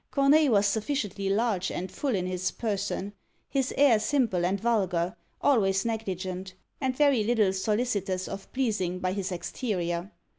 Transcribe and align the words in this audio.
Corneille 0.09 0.49
was 0.49 0.65
sufficiently 0.65 1.29
large 1.29 1.69
and 1.69 1.91
full 1.91 2.15
in 2.15 2.25
his 2.25 2.49
person; 2.49 3.13
his 3.47 3.71
air 3.77 3.99
simple 3.99 4.43
and 4.43 4.59
vulgar; 4.59 5.15
always 5.41 5.85
negligent; 5.85 6.55
and 6.81 6.95
very 6.97 7.23
little 7.23 7.53
solicitous 7.53 8.27
of 8.27 8.51
pleasing 8.51 8.97
by 8.97 9.11
his 9.13 9.31
exterior. 9.31 10.11